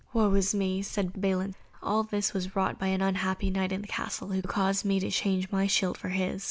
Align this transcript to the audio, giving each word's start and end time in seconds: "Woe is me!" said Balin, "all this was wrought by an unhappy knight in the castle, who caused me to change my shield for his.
"Woe 0.13 0.33
is 0.33 0.55
me!" 0.55 0.81
said 0.81 1.21
Balin, 1.21 1.53
"all 1.83 2.01
this 2.01 2.33
was 2.33 2.55
wrought 2.55 2.79
by 2.79 2.87
an 2.87 3.03
unhappy 3.03 3.51
knight 3.51 3.71
in 3.71 3.81
the 3.83 3.87
castle, 3.87 4.29
who 4.31 4.41
caused 4.41 4.83
me 4.83 4.99
to 4.99 5.11
change 5.11 5.51
my 5.51 5.67
shield 5.67 5.95
for 5.95 6.09
his. 6.09 6.39